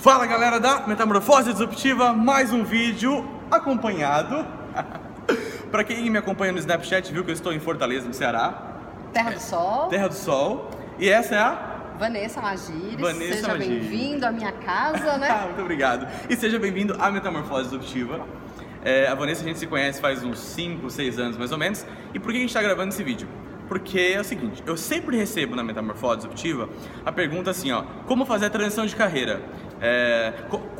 Fala 0.00 0.24
galera 0.24 0.58
da 0.58 0.86
Metamorfose 0.86 1.52
Disruptiva, 1.52 2.14
mais 2.14 2.54
um 2.54 2.64
vídeo 2.64 3.28
acompanhado. 3.50 4.46
Pra 5.70 5.84
quem 5.84 6.08
me 6.08 6.16
acompanha 6.16 6.52
no 6.52 6.58
Snapchat 6.58 7.12
viu 7.12 7.22
que 7.22 7.30
eu 7.30 7.34
estou 7.34 7.52
em 7.52 7.60
Fortaleza, 7.60 8.08
no 8.08 8.14
Ceará, 8.14 8.78
Terra 9.12 9.32
do 9.32 9.40
Sol, 9.40 9.88
Terra 9.88 10.08
do 10.08 10.14
Sol. 10.14 10.70
E 10.98 11.06
essa 11.06 11.34
é 11.34 11.38
a. 11.38 11.76
Vanessa 11.98 12.40
Magires. 12.40 12.98
Vanessa 12.98 13.34
Seja 13.34 13.54
bem-vindo 13.58 14.24
à 14.24 14.32
minha 14.32 14.52
casa, 14.52 15.12
Ah, 15.12 15.18
né? 15.18 15.42
muito 15.48 15.60
obrigado. 15.60 16.08
E 16.30 16.34
seja 16.34 16.58
bem-vindo 16.58 16.96
à 16.98 17.10
Metamorfose 17.10 17.64
Disruptiva. 17.64 18.26
É, 18.82 19.06
a 19.06 19.14
Vanessa 19.14 19.42
a 19.42 19.44
gente 19.44 19.58
se 19.58 19.66
conhece 19.66 20.00
faz 20.00 20.24
uns 20.24 20.38
5, 20.38 20.88
6 20.88 21.18
anos 21.18 21.36
mais 21.36 21.52
ou 21.52 21.58
menos. 21.58 21.84
E 22.14 22.18
por 22.18 22.30
que 22.32 22.38
a 22.38 22.40
gente 22.40 22.48
está 22.48 22.62
gravando 22.62 22.88
esse 22.88 23.04
vídeo? 23.04 23.28
Porque 23.70 24.14
é 24.16 24.20
o 24.20 24.24
seguinte, 24.24 24.64
eu 24.66 24.76
sempre 24.76 25.16
recebo 25.16 25.54
na 25.54 25.62
Metamorfose 25.62 26.16
Disruptiva 26.16 26.68
a 27.06 27.12
pergunta 27.12 27.52
assim, 27.52 27.70
ó, 27.70 27.84
como 28.04 28.26
fazer 28.26 28.46
a 28.46 28.50
transição 28.50 28.84
de 28.84 28.96
carreira? 28.96 29.40
É, 29.80 30.32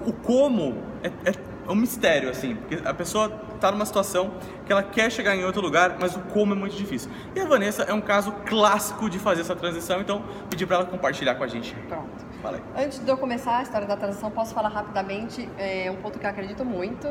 o 0.04 0.12
como 0.12 0.82
é, 1.00 1.30
é 1.30 1.70
um 1.70 1.76
mistério, 1.76 2.28
assim, 2.28 2.56
porque 2.56 2.80
a 2.84 2.92
pessoa 2.92 3.32
está 3.54 3.70
numa 3.70 3.86
situação 3.86 4.32
que 4.66 4.72
ela 4.72 4.82
quer 4.82 5.08
chegar 5.12 5.36
em 5.36 5.44
outro 5.44 5.62
lugar, 5.62 5.98
mas 6.00 6.16
o 6.16 6.20
como 6.20 6.52
é 6.52 6.56
muito 6.56 6.74
difícil. 6.74 7.08
E 7.32 7.38
a 7.38 7.44
Vanessa 7.44 7.84
é 7.84 7.94
um 7.94 8.00
caso 8.00 8.32
clássico 8.44 9.08
de 9.08 9.20
fazer 9.20 9.42
essa 9.42 9.54
transição, 9.54 10.00
então 10.00 10.24
pedi 10.50 10.66
para 10.66 10.78
ela 10.78 10.84
compartilhar 10.84 11.36
com 11.36 11.44
a 11.44 11.46
gente. 11.46 11.72
Pronto. 11.88 12.26
Fala 12.42 12.56
aí. 12.56 12.84
Antes 12.84 12.98
de 12.98 13.08
eu 13.08 13.16
começar 13.16 13.58
a 13.58 13.62
história 13.62 13.86
da 13.86 13.96
transição, 13.96 14.32
posso 14.32 14.52
falar 14.52 14.68
rapidamente 14.68 15.48
é, 15.56 15.88
um 15.92 15.96
ponto 16.02 16.18
que 16.18 16.26
eu 16.26 16.30
acredito 16.30 16.64
muito, 16.64 17.06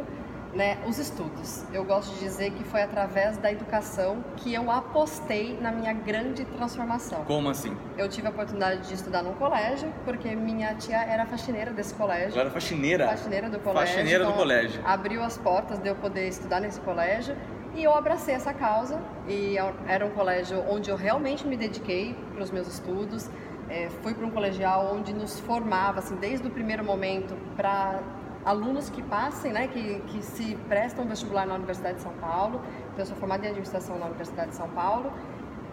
né? 0.54 0.78
Os 0.88 0.98
estudos. 0.98 1.64
Eu 1.72 1.84
gosto 1.84 2.14
de 2.16 2.20
dizer 2.22 2.52
que 2.52 2.64
foi 2.64 2.82
através 2.82 3.38
da 3.38 3.52
educação 3.52 4.24
que 4.38 4.54
eu 4.54 4.72
apostei 4.72 5.58
na 5.62 5.72
minha 5.72 5.94
grande 5.94 6.44
transformação. 6.46 7.24
Como 7.26 7.50
assim? 7.50 7.76
Eu 7.98 8.10
tive 8.10 8.28
a 8.28 8.30
oportunidade 8.32 8.88
de 8.88 8.94
estudar 8.94 9.22
num 9.22 9.34
colégio, 9.34 9.92
porque 10.06 10.36
minha 10.36 10.74
tia 10.76 10.98
era 11.04 11.26
faxineira 11.26 11.72
desse 11.72 11.94
colégio. 11.94 12.34
Agora 12.34 12.50
faxineira. 12.50 13.08
faxineira 13.08 13.50
do 13.50 13.60
colégio. 13.60 13.88
Faxineira 13.88 14.24
do 14.24 14.30
então, 14.32 14.38
colégio. 14.40 14.82
Abriu 14.86 15.24
as 15.24 15.38
portas 15.38 15.80
de 15.80 15.88
eu 15.88 15.96
poder 15.96 16.28
estudar 16.28 16.60
nesse 16.60 16.80
colégio 16.82 17.36
e 17.76 17.84
eu 17.84 17.94
abracei 17.94 18.34
essa 18.34 18.54
causa. 18.54 19.00
E 19.28 19.56
eu- 19.56 19.74
era 19.88 20.06
um 20.06 20.10
colégio 20.12 20.64
onde 20.70 20.90
eu 20.90 20.96
realmente 20.96 21.46
me 21.46 21.56
dediquei 21.56 22.16
para 22.34 22.44
os 22.44 22.50
meus 22.52 22.68
estudos. 22.68 23.30
É, 23.70 23.88
fui 24.02 24.16
para 24.16 24.26
um 24.26 24.32
colegial 24.32 24.92
onde 24.96 25.14
nos 25.14 25.40
formava, 25.42 26.00
assim, 26.00 26.16
desde 26.16 26.48
o 26.48 26.50
primeiro 26.50 26.84
momento 26.84 27.38
para 27.56 28.00
alunos 28.46 28.90
que 28.90 29.02
passem, 29.02 29.52
né, 29.52 29.68
que, 29.68 30.00
que 30.08 30.24
se 30.24 30.56
prestam 30.68 31.06
vestibular 31.06 31.46
na 31.46 31.56
Universidade 31.56 31.98
de 31.98 32.04
São 32.04 32.14
Paulo. 32.14 32.62
Então, 32.92 33.00
eu 33.00 33.06
sou 33.06 33.16
formada 33.18 33.46
em 33.46 33.50
administração 33.50 33.98
na 33.98 34.06
Universidade 34.06 34.50
de 34.52 34.56
São 34.56 34.70
Paulo. 34.70 35.12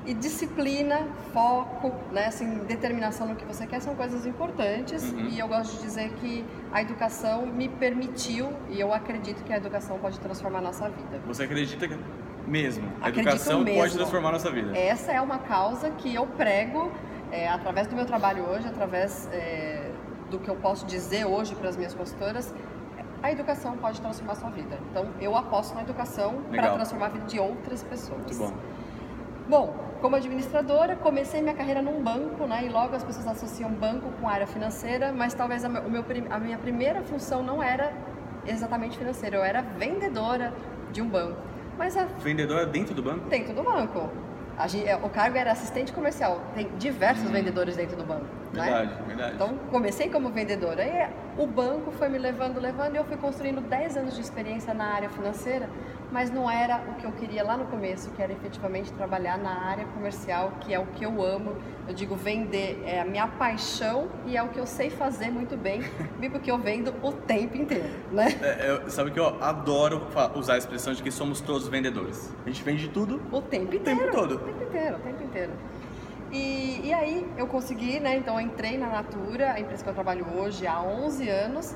E 0.04 0.14
disciplina, 0.14 1.08
foco, 1.32 1.92
né, 2.12 2.26
assim, 2.26 2.58
determinação 2.58 3.26
no 3.26 3.34
que 3.34 3.44
você 3.44 3.66
quer 3.66 3.80
são 3.80 3.96
coisas 3.96 4.24
importantes. 4.24 5.02
Uhum. 5.02 5.28
E 5.30 5.38
eu 5.38 5.48
gosto 5.48 5.76
de 5.76 5.82
dizer 5.82 6.10
que 6.14 6.44
a 6.72 6.80
educação 6.80 7.44
me 7.46 7.68
permitiu, 7.68 8.52
e 8.68 8.80
eu 8.80 8.94
acredito 8.94 9.42
que 9.42 9.52
a 9.52 9.56
educação 9.56 9.98
pode 9.98 10.20
transformar 10.20 10.58
a 10.58 10.62
nossa 10.62 10.88
vida. 10.88 11.20
Você 11.26 11.42
acredita 11.42 11.88
que 11.88 11.98
mesmo? 12.46 12.86
A 13.00 13.08
Acredito 13.08 13.28
educação 13.28 13.60
mesmo. 13.62 13.80
pode 13.80 13.94
transformar 13.94 14.28
a 14.28 14.32
nossa 14.32 14.50
vida. 14.50 14.78
Essa 14.78 15.12
é 15.12 15.20
uma 15.20 15.38
causa 15.38 15.90
que 15.90 16.14
eu 16.14 16.26
prego 16.26 16.92
é, 17.32 17.48
através 17.48 17.86
do 17.88 17.96
meu 17.96 18.06
trabalho 18.06 18.44
hoje, 18.44 18.68
através 18.68 19.28
é, 19.32 19.75
do 20.36 20.42
que 20.44 20.50
eu 20.50 20.56
posso 20.56 20.86
dizer 20.86 21.24
hoje 21.24 21.54
para 21.54 21.68
as 21.68 21.76
minhas 21.76 21.94
consultoras. 21.94 22.54
A 23.22 23.32
educação 23.32 23.76
pode 23.78 24.00
transformar 24.00 24.32
a 24.32 24.36
sua 24.36 24.50
vida. 24.50 24.78
Então, 24.90 25.06
eu 25.20 25.36
aposto 25.36 25.74
na 25.74 25.82
educação 25.82 26.34
para 26.50 26.70
transformar 26.72 27.06
a 27.06 27.08
vida 27.08 27.24
de 27.26 27.38
outras 27.40 27.82
pessoas. 27.82 28.18
Muito 28.20 28.36
bom. 28.36 28.52
Bom, 29.48 29.74
como 30.00 30.14
administradora, 30.16 30.96
comecei 30.96 31.40
minha 31.40 31.54
carreira 31.54 31.80
num 31.80 32.02
banco, 32.02 32.46
né? 32.46 32.64
E 32.64 32.68
logo 32.68 32.94
as 32.94 33.02
pessoas 33.02 33.26
associam 33.26 33.70
banco 33.70 34.10
com 34.20 34.28
área 34.28 34.46
financeira, 34.46 35.12
mas 35.12 35.32
talvez 35.34 35.64
a, 35.64 35.68
meu- 35.68 35.82
a 36.30 36.38
minha 36.38 36.58
primeira 36.58 37.02
função 37.02 37.42
não 37.42 37.62
era 37.62 37.92
exatamente 38.46 38.98
financeira, 38.98 39.36
eu 39.36 39.44
era 39.44 39.62
vendedora 39.62 40.52
de 40.92 41.00
um 41.00 41.08
banco. 41.08 41.38
Mas 41.78 41.96
a, 41.96 42.04
Vendedora 42.04 42.66
dentro 42.66 42.94
do 42.94 43.02
banco? 43.02 43.28
dentro 43.28 43.54
do 43.54 43.62
banco. 43.62 44.10
A 44.58 44.66
gen- 44.68 44.86
é, 44.86 44.96
o 44.96 45.08
cargo 45.10 45.36
era 45.36 45.52
assistente 45.52 45.92
comercial, 45.92 46.40
tem 46.54 46.68
diversos 46.78 47.30
vendedores 47.30 47.76
dentro 47.76 47.96
do 47.96 48.04
banco. 48.04 48.24
né? 48.52 48.62
Verdade, 48.64 48.90
verdade. 49.06 49.34
Então, 49.34 49.58
comecei 49.70 50.08
como 50.08 50.30
vendedora 50.30 50.82
e 50.84 51.08
o 51.42 51.46
banco 51.46 51.90
foi 51.92 52.08
me 52.08 52.16
levando, 52.16 52.58
levando 52.58 52.94
e 52.94 52.96
eu 52.96 53.04
fui 53.04 53.16
construindo 53.18 53.60
10 53.60 53.96
anos 53.98 54.14
de 54.14 54.20
experiência 54.22 54.72
na 54.72 54.86
área 54.94 55.10
financeira, 55.10 55.68
mas 56.10 56.30
não 56.30 56.50
era 56.50 56.80
o 56.88 56.94
que 56.94 57.04
eu 57.04 57.12
queria 57.12 57.44
lá 57.44 57.56
no 57.56 57.66
começo, 57.66 58.10
que 58.12 58.22
era 58.22 58.32
efetivamente 58.32 58.90
trabalhar 58.92 59.36
na 59.36 59.50
área 59.66 59.84
comercial, 59.86 60.52
que 60.60 60.72
é 60.72 60.78
o 60.78 60.86
que 60.86 61.04
eu 61.04 61.22
amo. 61.22 61.56
Eu 61.86 61.92
digo, 61.94 62.16
vender 62.16 62.82
é 62.86 63.00
a 63.00 63.04
minha 63.04 63.26
paixão 63.26 64.08
e 64.26 64.36
é 64.36 64.42
o 64.42 64.48
que 64.48 64.58
eu 64.58 64.66
sei 64.66 64.88
fazer 64.88 65.30
muito 65.30 65.56
bem, 65.56 65.82
porque 66.32 66.50
eu 66.50 66.56
vendo 66.58 66.94
o 67.02 67.12
tempo 67.12 67.56
inteiro, 67.58 67.90
né? 68.10 68.28
É, 68.42 68.70
eu- 68.70 68.88
sabe 68.90 69.10
que 69.10 69.20
eu 69.20 69.36
adoro 69.42 70.06
usar 70.34 70.54
a 70.54 70.58
expressão 70.58 70.94
de 70.94 71.02
que 71.02 71.10
somos 71.10 71.40
todos 71.42 71.68
vendedores. 71.68 72.32
A 72.44 72.48
gente 72.48 72.62
vende 72.62 72.88
tudo. 72.88 73.20
O 73.30 73.42
tempo 73.42 73.76
O 73.76 73.80
tempo 73.80 74.02
inteiro. 74.04 74.12
todo. 74.12 74.45
O 74.46 74.52
tempo 74.52 74.64
inteiro, 74.64 74.96
o 74.96 75.00
tempo 75.00 75.22
inteiro. 75.24 75.52
E, 76.32 76.80
e 76.84 76.92
aí 76.94 77.26
eu 77.36 77.46
consegui, 77.46 78.00
né? 78.00 78.16
Então 78.16 78.40
entrei 78.40 78.76
na 78.78 78.88
Natura, 78.88 79.52
a 79.52 79.60
empresa 79.60 79.82
que 79.82 79.90
eu 79.90 79.94
trabalho 79.94 80.26
hoje 80.36 80.66
há 80.66 80.80
11 80.80 81.28
anos, 81.28 81.74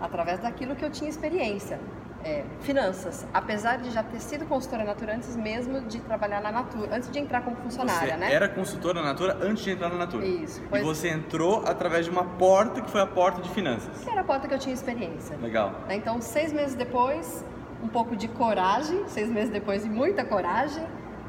através 0.00 0.38
daquilo 0.40 0.74
que 0.76 0.84
eu 0.84 0.90
tinha 0.90 1.08
experiência. 1.08 1.78
É, 2.24 2.42
finanças, 2.62 3.24
apesar 3.32 3.78
de 3.78 3.90
já 3.90 4.02
ter 4.02 4.18
sido 4.18 4.44
consultora 4.44 4.82
Natura 4.82 5.14
antes 5.14 5.36
mesmo 5.36 5.80
de 5.82 6.00
trabalhar 6.00 6.40
na 6.40 6.50
Natura, 6.50 6.96
antes 6.96 7.08
de 7.08 7.18
entrar 7.20 7.42
como 7.42 7.56
funcionária, 7.58 8.14
você 8.14 8.18
né? 8.18 8.32
era 8.32 8.48
consultora 8.48 9.00
na 9.00 9.06
Natura 9.10 9.38
antes 9.40 9.62
de 9.62 9.70
entrar 9.70 9.88
na 9.88 9.98
Natura. 9.98 10.26
Isso, 10.26 10.60
E 10.60 10.66
pois- 10.66 10.82
você 10.84 11.08
entrou 11.10 11.62
através 11.64 12.06
de 12.06 12.10
uma 12.10 12.24
porta 12.24 12.80
que 12.82 12.90
foi 12.90 13.00
a 13.00 13.06
porta 13.06 13.40
de 13.40 13.48
finanças. 13.50 14.02
Que 14.02 14.10
era 14.10 14.22
a 14.22 14.24
porta 14.24 14.48
que 14.48 14.52
eu 14.52 14.58
tinha 14.58 14.74
experiência. 14.74 15.36
Legal. 15.40 15.70
Né? 15.86 15.94
Então, 15.94 16.20
seis 16.20 16.52
meses 16.52 16.74
depois, 16.74 17.44
um 17.80 17.88
pouco 17.88 18.16
de 18.16 18.26
coragem, 18.26 19.06
seis 19.06 19.28
meses 19.30 19.50
depois 19.50 19.84
e 19.84 19.88
muita 19.88 20.24
coragem, 20.24 20.84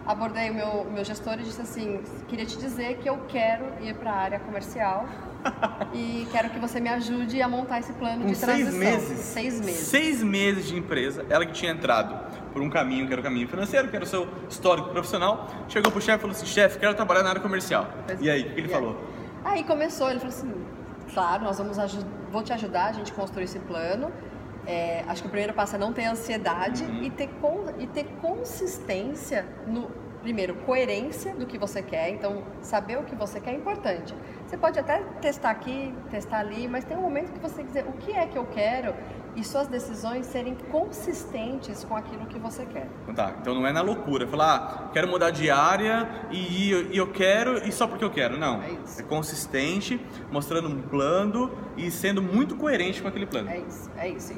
abordei 0.05 0.49
o 0.49 0.53
meu, 0.53 0.85
meu 0.91 1.03
gestor 1.03 1.35
e 1.39 1.43
disse 1.43 1.61
assim, 1.61 2.01
queria 2.27 2.45
te 2.45 2.57
dizer 2.57 2.97
que 2.97 3.09
eu 3.09 3.19
quero 3.27 3.65
ir 3.81 3.93
para 3.95 4.11
a 4.11 4.15
área 4.15 4.39
comercial 4.39 5.05
e 5.93 6.27
quero 6.31 6.49
que 6.49 6.59
você 6.59 6.79
me 6.79 6.89
ajude 6.89 7.41
a 7.41 7.47
montar 7.47 7.79
esse 7.79 7.93
plano 7.93 8.21
Com 8.23 8.27
de 8.31 8.35
seis 8.35 8.57
transição. 8.57 8.79
meses. 8.79 9.19
Seis 9.19 9.59
meses. 9.59 9.87
Seis 9.87 10.23
meses 10.23 10.67
de 10.67 10.77
empresa, 10.77 11.25
ela 11.29 11.45
que 11.45 11.53
tinha 11.53 11.71
entrado 11.71 12.17
por 12.51 12.61
um 12.61 12.69
caminho 12.69 13.05
que 13.07 13.13
era 13.13 13.21
o 13.21 13.23
caminho 13.23 13.47
financeiro, 13.47 13.87
que 13.87 13.95
era 13.95 14.03
o 14.05 14.07
seu 14.07 14.27
histórico 14.49 14.89
profissional, 14.89 15.47
chegou 15.67 15.91
pro 15.91 16.01
chefe 16.01 16.17
e 16.17 16.21
falou 16.21 16.35
assim: 16.35 16.45
chefe, 16.45 16.79
quero 16.79 16.93
trabalhar 16.95 17.23
na 17.23 17.29
área 17.29 17.41
comercial. 17.41 17.87
Pois 18.07 18.19
E 18.21 18.29
aí, 18.29 18.41
o 18.41 18.53
que 18.53 18.59
ele 18.59 18.67
e 18.67 18.71
falou? 18.71 18.97
Aí 19.45 19.63
começou, 19.63 20.09
ele 20.09 20.19
falou 20.19 20.33
assim, 20.35 20.53
claro, 21.13 21.43
nós 21.43 21.57
vamos 21.57 21.77
vou 22.31 22.43
te 22.43 22.51
ajudar 22.53 22.87
a 22.87 22.91
gente 22.91 23.13
construir 23.13 23.45
esse 23.45 23.59
plano. 23.59 24.11
É, 24.71 25.03
acho 25.07 25.21
que 25.23 25.27
o 25.27 25.31
primeiro 25.31 25.53
passo 25.53 25.75
é 25.75 25.79
não 25.79 25.91
ter 25.91 26.05
ansiedade 26.05 26.83
Uhum. 26.83 27.03
e, 27.03 27.09
ter 27.09 27.29
e 27.79 27.87
ter 27.87 28.05
consistência 28.21 29.43
no 29.65 29.89
primeiro 30.21 30.55
coerência 30.55 31.33
do 31.33 31.45
que 31.45 31.57
você 31.57 31.81
quer. 31.81 32.09
Então 32.09 32.43
saber 32.61 32.97
o 32.97 33.03
que 33.03 33.15
você 33.15 33.39
quer 33.39 33.51
é 33.51 33.55
importante. 33.55 34.13
Você 34.45 34.57
pode 34.57 34.79
até 34.79 34.99
testar 35.21 35.51
aqui, 35.51 35.93
testar 36.09 36.39
ali, 36.39 36.67
mas 36.67 36.83
tem 36.83 36.97
um 36.97 37.01
momento 37.01 37.31
que 37.31 37.39
você 37.39 37.63
dizer 37.63 37.85
o 37.87 37.93
que 37.93 38.11
é 38.11 38.25
que 38.25 38.37
eu 38.37 38.45
quero 38.45 38.93
e 39.35 39.43
suas 39.43 39.67
decisões 39.67 40.25
serem 40.25 40.55
consistentes 40.71 41.83
com 41.83 41.95
aquilo 41.95 42.25
que 42.25 42.39
você 42.39 42.65
quer. 42.65 42.87
Então 43.03 43.13
tá, 43.13 43.35
então 43.39 43.53
não 43.53 43.65
é 43.65 43.71
na 43.71 43.81
loucura, 43.81 44.27
falar, 44.27 44.55
ah, 44.55 44.89
quero 44.91 45.07
mudar 45.07 45.29
de 45.29 45.49
área 45.49 46.09
e, 46.31 46.71
e 46.91 46.97
eu 46.97 47.11
quero 47.11 47.65
e 47.67 47.71
só 47.71 47.87
porque 47.87 48.03
eu 48.03 48.09
quero. 48.09 48.37
Não. 48.37 48.61
É 48.61 48.71
isso. 48.71 49.03
consistente, 49.05 49.99
mostrando 50.31 50.67
um 50.67 50.81
plano 50.81 51.51
e 51.77 51.89
sendo 51.91 52.21
muito 52.21 52.55
coerente 52.55 53.01
com 53.01 53.07
aquele 53.07 53.25
plano. 53.25 53.49
É 53.49 53.59
isso, 53.59 53.91
é 53.97 54.09
isso. 54.09 54.33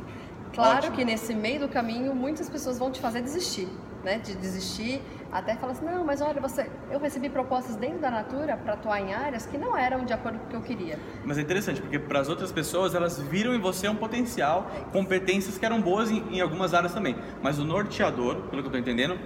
Claro 0.54 0.80
Ótimo. 0.80 0.96
que 0.98 1.06
nesse 1.06 1.34
meio 1.34 1.62
do 1.62 1.70
caminho 1.70 2.14
muitas 2.14 2.50
pessoas 2.50 2.78
vão 2.78 2.92
te 2.92 3.00
fazer 3.00 3.22
desistir, 3.22 3.70
né? 4.04 4.20
De 4.20 4.36
desistir, 4.36 5.02
até 5.32 5.56
falar 5.56 5.72
assim, 5.72 5.86
não, 5.86 6.04
mas 6.04 6.22
olha, 6.22 6.42
você, 6.42 6.70
eu 6.92 7.00
recebi 7.00 7.30
propostas 7.30 7.76
dentro 7.76 8.00
da 8.00 8.12
Natura 8.12 8.58
para 8.58 8.74
atuar 8.74 9.00
em 9.00 9.14
áreas 9.14 9.46
que 9.46 9.58
não 9.58 9.78
eram 9.78 10.04
de 10.04 10.12
acordo 10.12 10.40
com 10.40 10.46
o 10.46 10.50
que 10.50 10.56
eu 10.56 10.62
queria. 10.62 11.00
Mas 11.24 11.38
é 11.38 11.42
interessante, 11.42 11.82
porque 11.82 11.98
para 11.98 12.20
as 12.20 12.28
outras 12.28 12.52
pessoas, 12.52 12.94
elas 12.94 13.20
viram 13.20 13.56
em 13.56 13.60
você 13.60 13.88
um 13.88 13.96
potencial, 13.96 14.70
competências 14.92 15.58
que 15.58 15.66
eram 15.66 15.82
boas 15.82 16.12
em, 16.12 16.36
em 16.36 16.42
algumas 16.42 16.74
áreas 16.74 16.94
também. 16.94 17.16
Mas 17.42 17.60
o 17.60 17.64
norteador, 17.64 18.36
pelo 18.50 18.62
que 18.62 18.68
eu 18.68 18.72
tô 18.72 18.78
entendendo, 18.78 19.18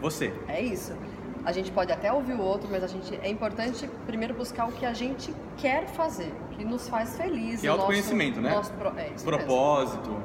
você. 0.00 0.32
É 0.48 0.60
isso. 0.60 0.92
A 1.44 1.52
gente 1.52 1.70
pode 1.70 1.92
até 1.92 2.10
ouvir 2.10 2.34
o 2.34 2.40
outro, 2.40 2.68
mas 2.70 2.82
a 2.82 2.86
gente 2.86 3.18
é 3.22 3.28
importante 3.28 3.88
primeiro 4.06 4.32
buscar 4.34 4.66
o 4.66 4.72
que 4.72 4.86
a 4.86 4.94
gente 4.94 5.34
quer 5.58 5.86
fazer, 5.86 6.32
que 6.52 6.64
nos 6.64 6.88
faz 6.88 7.16
felizes. 7.16 7.60
Que 7.60 7.66
é 7.66 7.70
autoconhecimento, 7.70 8.40
né? 8.40 8.50
Nosso, 8.50 8.72
é 8.96 9.10
isso 9.14 9.26
mesmo. 9.26 10.22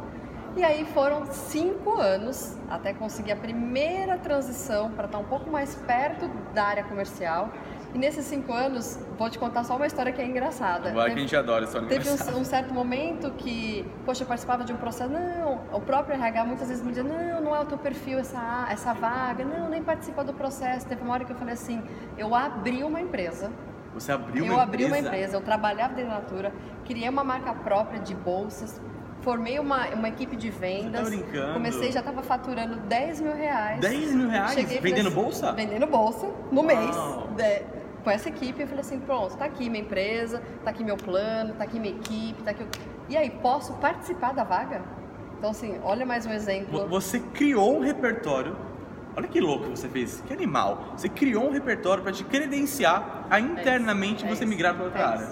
E 0.56 0.64
aí 0.64 0.84
foram 0.86 1.26
cinco 1.32 2.00
anos 2.00 2.58
até 2.70 2.94
conseguir 2.94 3.32
a 3.32 3.36
primeira 3.36 4.18
transição 4.18 4.92
para 4.92 5.06
estar 5.06 5.18
um 5.18 5.24
pouco 5.26 5.50
mais 5.50 5.76
perto 5.76 6.28
da 6.54 6.64
área 6.64 6.84
comercial. 6.84 7.50
E 7.94 7.98
nesses 7.98 8.26
cinco 8.26 8.54
anos, 8.54 9.00
vou 9.18 9.30
te 9.30 9.40
contar 9.40 9.64
só 9.64 9.76
uma 9.76 9.88
história 9.88 10.12
que 10.12 10.22
é 10.22 10.26
engraçada. 10.26 10.92
Vai 10.92 11.12
que 11.12 11.18
a 11.18 11.22
gente 11.22 11.36
adora 11.36 11.64
essa 11.64 11.82
Teve 11.82 12.08
um, 12.10 12.40
um 12.40 12.46
certo 12.46 12.74
momento 12.74 13.32
que, 13.32 13.84
poxa, 14.06 14.24
eu 14.24 14.28
participava 14.28 14.64
de 14.64 14.72
um 14.74 14.78
processo, 14.78 15.10
não, 15.12 15.62
o 15.72 15.82
próprio 15.82 16.14
RH 16.16 16.46
muitas 16.46 16.68
vezes 16.68 16.84
me 16.84 16.90
dizia, 16.92 17.04
não, 17.04 17.42
não 17.42 17.56
é 17.56 17.60
o 17.60 17.66
teu 17.66 17.78
perfil 17.80 18.20
essa, 18.20 18.68
essa 18.70 18.94
vaga, 18.94 19.44
não, 19.44 19.70
nem 19.70 19.82
participa 19.82 20.24
do 20.24 20.34
processo. 20.34 20.86
Teve 20.86 21.02
uma 21.02 21.14
hora 21.14 21.26
que 21.26 21.32
eu 21.32 21.36
falei 21.36 21.54
assim, 21.56 21.82
eu 22.18 22.36
abri 22.36 22.84
uma 22.84 23.02
empresa 23.02 23.52
Você 23.96 24.12
abriu 24.12 24.46
eu 24.46 24.54
uma 24.54 24.64
abri 24.64 24.84
empresa? 24.84 25.02
uma 25.02 25.08
empresa, 25.08 25.38
eu 25.38 25.42
trabalhava 25.42 25.94
dentro 25.96 26.12
da 26.12 26.18
Natura, 26.18 26.54
criei 26.86 27.10
uma 27.10 27.24
marca 27.24 27.54
própria 27.54 28.00
de 28.00 28.14
bolsas, 28.14 28.80
formei 29.22 29.60
uma, 29.60 29.88
uma 29.90 30.08
equipe 30.10 30.36
de 30.36 30.50
vendas. 30.50 31.08
Você 31.08 31.18
tá 31.18 31.24
brincando? 31.24 31.54
Comecei, 31.54 31.92
já 31.92 32.00
estava 32.00 32.22
faturando 32.24 32.76
10 32.78 33.22
mil 33.22 33.34
reais. 33.36 33.80
10 33.80 34.16
mil 34.16 34.30
reais? 34.30 34.52
Cheguei 34.54 34.78
e 34.78 34.80
falei 34.80 34.94
Vendendo 34.94 35.08
assim- 35.08 35.16
bolsa? 35.16 35.52
Vendendo 35.54 35.88
bolsa 35.88 36.28
no 36.52 36.64
mês. 36.64 36.96
Uau. 36.96 37.28
de- 37.36 37.80
com 38.04 38.10
essa 38.10 38.30
equipe, 38.30 38.62
eu 38.62 38.68
falei 38.68 38.80
assim, 38.82 38.98
pronto, 39.00 39.36
tá 39.36 39.44
aqui 39.44 39.70
minha 39.70 39.84
empresa, 39.84 40.42
tá 40.64 40.70
aqui 40.72 40.86
meu 40.86 40.96
plano, 40.96 41.54
tá 41.56 41.66
aqui 41.66 41.78
minha 41.82 41.94
equipe, 41.94 42.42
tá 42.44 42.52
aqui... 42.52 42.66
E 43.10 43.18
aí, 43.18 43.30
posso 43.30 43.74
participar 43.74 44.34
da 44.34 44.46
vaga? 44.46 44.82
Então, 45.38 45.50
assim, 45.50 45.78
olha 45.84 46.06
mais 46.06 46.26
um 46.26 46.32
exemplo. 46.32 46.80
Vo- 46.80 46.88
Você 46.88 47.20
criou 47.20 47.76
um 47.78 47.82
repertório. 47.82 48.56
Olha 49.18 49.28
que 49.28 49.42
louco 49.42 49.66
que 49.66 49.78
você 49.78 49.90
fez, 49.90 50.24
que 50.26 50.32
animal. 50.32 50.94
Você 50.96 51.10
criou 51.10 51.50
um 51.50 51.52
repertório 51.52 52.02
para 52.02 52.14
te 52.14 52.24
credenciar 52.24 53.26
a 53.30 53.38
internamente 53.38 54.24
é 54.24 54.28
você 54.30 54.44
isso, 54.44 54.48
migrar 54.50 54.76
para 54.76 54.86
outra 54.86 55.00
é 55.00 55.04
área. 55.04 55.28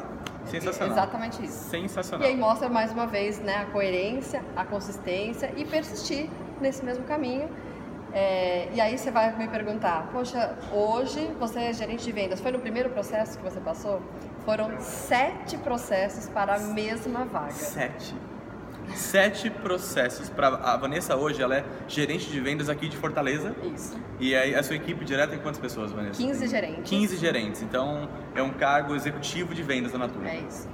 Sensacional. 0.47 0.97
Exatamente 0.97 1.45
isso. 1.45 1.67
E 1.67 1.69
Sensacional. 1.69 2.27
aí 2.27 2.35
mostra 2.35 2.69
mais 2.69 2.91
uma 2.91 3.05
vez 3.07 3.39
né, 3.39 3.57
a 3.57 3.65
coerência, 3.65 4.43
a 4.55 4.65
consistência 4.65 5.51
e 5.55 5.65
persistir 5.65 6.29
nesse 6.59 6.83
mesmo 6.83 7.03
caminho. 7.05 7.49
É, 8.13 8.69
e 8.73 8.81
aí 8.81 8.97
você 8.97 9.11
vai 9.11 9.35
me 9.37 9.47
perguntar, 9.47 10.09
poxa, 10.11 10.57
hoje 10.71 11.29
você 11.39 11.59
é 11.59 11.73
gerente 11.73 12.03
de 12.03 12.11
vendas, 12.11 12.39
foi 12.39 12.51
no 12.51 12.59
primeiro 12.59 12.89
processo 12.89 13.37
que 13.37 13.43
você 13.43 13.59
passou? 13.59 14.01
Foram 14.45 14.79
sete 14.79 15.57
processos 15.57 16.29
para 16.29 16.55
a 16.55 16.59
mesma 16.59 17.25
vaga. 17.25 17.51
Sete. 17.51 18.15
Sete 18.95 19.49
processos. 19.49 20.29
Para 20.29 20.47
a 20.47 20.77
Vanessa 20.77 21.15
hoje, 21.15 21.41
ela 21.41 21.57
é 21.57 21.65
gerente 21.87 22.29
de 22.29 22.39
vendas 22.39 22.69
aqui 22.69 22.87
de 22.87 22.97
Fortaleza. 22.97 23.55
Isso. 23.73 23.97
E 24.19 24.35
aí 24.35 24.55
a 24.55 24.63
sua 24.63 24.75
equipe 24.75 25.05
direta 25.05 25.29
tem 25.29 25.39
quantas 25.39 25.59
pessoas, 25.59 25.91
Vanessa? 25.91 26.21
15 26.21 26.47
gerentes. 26.47 26.89
15 26.89 27.17
gerentes. 27.17 27.61
Então 27.61 28.09
é 28.35 28.41
um 28.41 28.51
cargo 28.51 28.95
executivo 28.95 29.53
de 29.53 29.63
vendas 29.63 29.91
da 29.91 29.97
Natura. 29.97 30.29
É 30.29 30.39
isso. 30.39 30.67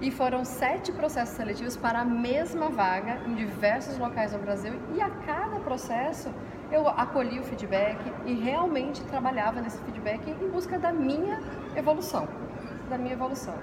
E 0.00 0.10
foram 0.10 0.44
sete 0.44 0.90
processos 0.90 1.36
seletivos 1.36 1.76
para 1.76 2.00
a 2.00 2.04
mesma 2.04 2.68
vaga 2.68 3.20
em 3.24 3.36
diversos 3.36 3.96
locais 3.98 4.32
no 4.32 4.40
Brasil. 4.40 4.74
E 4.96 5.00
a 5.00 5.08
cada 5.08 5.60
processo 5.60 6.28
eu 6.72 6.88
acolhi 6.88 7.38
o 7.38 7.44
feedback 7.44 7.98
e 8.26 8.34
realmente 8.34 9.00
trabalhava 9.04 9.60
nesse 9.60 9.80
feedback 9.82 10.28
em 10.28 10.48
busca 10.48 10.76
da 10.76 10.92
minha 10.92 11.40
evolução. 11.76 12.26
Da 12.90 12.98
minha 12.98 13.12
evolução. 13.12 13.54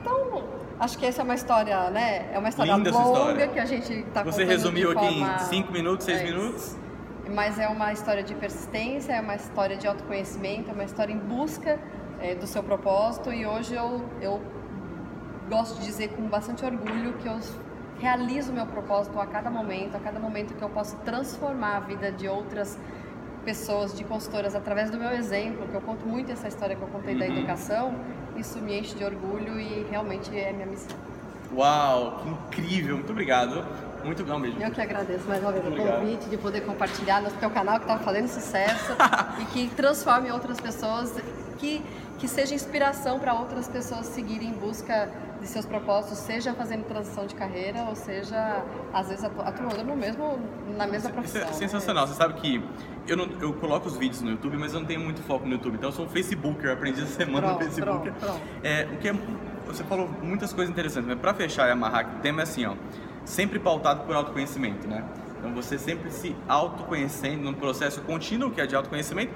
Então, 0.00 0.44
acho 0.78 0.98
que 0.98 1.06
essa 1.06 1.20
é 1.22 1.24
uma 1.24 1.34
história, 1.34 1.90
né? 1.90 2.30
É 2.32 2.38
uma 2.38 2.48
história 2.48 2.74
Linda 2.74 2.90
longa 2.90 3.18
história. 3.18 3.48
que 3.48 3.58
a 3.58 3.64
gente 3.66 3.92
está 3.92 4.22
Você 4.22 4.44
resumiu 4.44 4.90
aqui 4.92 5.04
em 5.06 5.38
5 5.38 5.72
minutos, 5.72 6.06
6 6.06 6.20
É 6.20 6.24
minutos? 6.24 6.76
Mas 7.34 7.58
é 7.58 7.68
uma 7.68 7.92
história 7.92 8.22
de 8.22 8.34
persistência, 8.34 9.12
é 9.12 9.20
uma 9.20 9.36
história 9.36 9.76
de 9.76 9.86
autoconhecimento, 9.86 10.70
é 10.70 10.72
uma 10.72 10.84
história 10.84 11.12
em 11.12 11.18
busca 11.18 11.78
eh, 12.20 12.34
do 12.34 12.46
seu 12.46 12.62
propósito. 12.62 13.32
E 13.32 13.46
hoje 13.46 13.74
eu, 13.74 14.02
eu 14.20 14.40
gosto 15.48 15.78
de 15.78 15.86
dizer 15.86 16.08
com 16.08 16.22
bastante 16.22 16.64
orgulho 16.64 17.12
que 17.14 17.28
eu 17.28 17.38
realizo 18.00 18.50
o 18.50 18.54
meu 18.54 18.66
propósito 18.66 19.20
a 19.20 19.26
cada 19.26 19.50
momento, 19.50 19.96
a 19.96 20.00
cada 20.00 20.18
momento 20.18 20.54
que 20.54 20.62
eu 20.62 20.70
posso 20.70 20.96
transformar 21.04 21.76
a 21.76 21.80
vida 21.80 22.10
de 22.10 22.26
outras 22.26 22.68
pessoas, 22.70 22.99
de 23.96 24.04
consultoras, 24.04 24.54
através 24.54 24.90
do 24.90 24.98
meu 24.98 25.10
exemplo, 25.10 25.66
que 25.66 25.74
eu 25.74 25.80
conto 25.80 26.06
muito 26.06 26.30
essa 26.30 26.46
história 26.46 26.76
que 26.76 26.82
eu 26.82 26.88
contei 26.88 27.16
da 27.18 27.24
Uhum. 27.26 27.36
educação. 27.38 27.94
Isso 28.36 28.58
me 28.60 28.78
enche 28.78 28.94
de 28.94 29.04
orgulho 29.04 29.58
e 29.58 29.86
realmente 29.90 30.30
é 30.38 30.52
minha 30.52 30.66
missão. 30.66 30.96
Uau, 31.54 32.20
que 32.22 32.28
incrível. 32.28 32.96
Muito 32.96 33.10
obrigado. 33.10 33.64
Muito 34.04 34.24
bom, 34.24 34.36
um 34.36 34.40
beijo. 34.40 34.56
Eu 34.60 34.70
que 34.70 34.80
agradeço 34.80 35.26
mais 35.28 35.42
uma 35.42 35.52
vez 35.52 35.66
o 35.66 35.70
convite 35.76 36.28
de 36.30 36.36
poder 36.38 36.60
compartilhar 36.62 37.20
no 37.20 37.30
teu 37.32 37.50
canal 37.50 37.78
que 37.78 37.84
está 37.84 37.98
fazendo 37.98 38.28
sucesso 38.28 38.92
e 39.40 39.44
que 39.46 39.68
transforme 39.74 40.30
outras 40.30 40.58
pessoas, 40.60 41.12
que, 41.60 41.82
que 42.18 42.26
seja 42.26 42.54
inspiração 42.54 43.18
para 43.18 43.34
outras 43.34 43.68
pessoas 43.68 44.06
seguirem 44.06 44.48
em 44.48 44.52
busca 44.52 45.10
de 45.40 45.46
seus 45.46 45.64
propósitos, 45.64 46.18
seja 46.18 46.52
fazendo 46.54 46.84
transição 46.84 47.26
de 47.26 47.34
carreira 47.34 47.82
ou 47.88 47.94
seja, 47.94 48.62
às 48.92 49.08
vezes, 49.08 49.24
atu- 49.24 49.40
atuando 49.40 49.84
no 49.84 49.96
mesmo, 49.96 50.38
na 50.76 50.86
mesma 50.86 51.08
Isso 51.08 51.12
profissão. 51.12 51.42
é 51.42 51.44
né? 51.46 51.52
sensacional. 51.52 52.06
Você 52.06 52.14
sabe 52.14 52.34
que 52.34 52.62
eu, 53.06 53.16
não, 53.16 53.26
eu 53.40 53.52
coloco 53.54 53.88
os 53.88 53.96
vídeos 53.96 54.20
no 54.22 54.30
YouTube, 54.30 54.56
mas 54.58 54.74
eu 54.74 54.80
não 54.80 54.86
tenho 54.86 55.00
muito 55.00 55.22
foco 55.22 55.46
no 55.46 55.52
YouTube. 55.52 55.76
Então 55.76 55.88
eu 55.88 55.92
sou 55.94 56.04
um 56.04 56.08
Facebooker, 56.08 56.70
aprendi 56.72 57.02
essa 57.02 57.14
semana 57.14 57.46
Pronto, 57.48 57.58
no 57.58 57.64
Facebook. 57.64 58.10
pronto, 58.10 58.18
pronto. 58.20 58.40
É, 58.62 58.86
o 58.92 58.96
que 58.98 59.08
é, 59.08 59.14
você 59.66 59.82
falou 59.84 60.10
muitas 60.22 60.52
coisas 60.52 60.70
interessantes, 60.70 61.08
mas 61.08 61.18
para 61.18 61.32
fechar 61.32 61.68
e 61.68 61.70
amarrar, 61.70 62.06
o 62.18 62.20
tema 62.20 62.40
é 62.40 62.42
assim, 62.42 62.66
ó, 62.66 62.74
sempre 63.24 63.58
pautado 63.58 64.04
por 64.04 64.14
autoconhecimento, 64.14 64.86
né? 64.88 65.04
Então 65.38 65.54
você 65.54 65.78
sempre 65.78 66.10
se 66.10 66.36
autoconhecendo 66.46 67.44
num 67.44 67.54
processo 67.54 68.02
contínuo 68.02 68.50
que 68.50 68.60
é 68.60 68.66
de 68.66 68.76
autoconhecimento, 68.76 69.32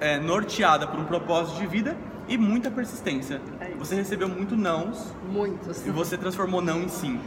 é, 0.00 0.18
norteada 0.18 0.86
por 0.86 0.98
um 0.98 1.04
propósito 1.04 1.58
de 1.58 1.66
vida 1.66 1.96
e 2.26 2.38
muita 2.38 2.70
persistência. 2.70 3.40
É. 3.60 3.70
Você 3.76 3.94
recebeu 3.94 4.28
muito 4.28 4.56
nãos 4.56 5.14
Muitos. 5.28 5.86
e 5.86 5.90
você 5.90 6.16
transformou 6.16 6.62
não 6.62 6.82
em 6.82 6.88
sim. 6.88 7.20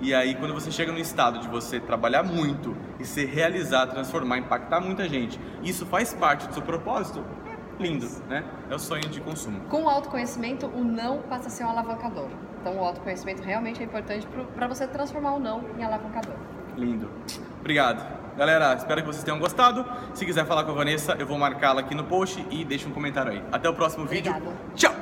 E 0.00 0.14
aí, 0.14 0.34
quando 0.34 0.54
você 0.54 0.70
chega 0.70 0.90
no 0.90 0.98
estado 0.98 1.40
de 1.40 1.48
você 1.48 1.78
trabalhar 1.78 2.22
muito 2.22 2.74
e 2.98 3.04
se 3.04 3.26
realizar, 3.26 3.86
transformar, 3.86 4.38
impactar 4.38 4.80
muita 4.80 5.06
gente, 5.06 5.38
isso 5.62 5.84
faz 5.84 6.14
parte 6.14 6.48
do 6.48 6.54
seu 6.54 6.62
propósito, 6.62 7.22
é 7.46 7.82
lindo, 7.82 8.08
né? 8.26 8.42
É 8.70 8.74
o 8.74 8.78
sonho 8.78 9.06
de 9.10 9.20
consumo. 9.20 9.60
Com 9.68 9.84
o 9.84 9.88
autoconhecimento, 9.90 10.66
o 10.66 10.82
não 10.82 11.18
passa 11.22 11.48
a 11.48 11.50
ser 11.50 11.64
um 11.64 11.68
alavancador. 11.68 12.28
Então, 12.60 12.78
o 12.78 12.84
autoconhecimento 12.84 13.42
realmente 13.42 13.82
é 13.82 13.84
importante 13.84 14.26
para 14.54 14.66
você 14.66 14.86
transformar 14.86 15.34
o 15.34 15.38
não 15.38 15.64
em 15.78 15.84
alavancador. 15.84 16.36
Lindo. 16.78 17.10
Obrigado. 17.60 18.19
Galera, 18.36 18.74
espero 18.74 19.00
que 19.00 19.06
vocês 19.06 19.24
tenham 19.24 19.38
gostado. 19.38 19.84
Se 20.14 20.24
quiser 20.24 20.46
falar 20.46 20.64
com 20.64 20.72
a 20.72 20.74
Vanessa, 20.74 21.16
eu 21.18 21.26
vou 21.26 21.38
marcá-la 21.38 21.80
aqui 21.80 21.94
no 21.94 22.04
post 22.04 22.44
e 22.50 22.64
deixa 22.64 22.88
um 22.88 22.92
comentário 22.92 23.32
aí. 23.32 23.42
Até 23.52 23.68
o 23.68 23.74
próximo 23.74 24.06
vídeo. 24.06 24.30
Obrigada. 24.30 24.56
Tchau! 24.74 24.99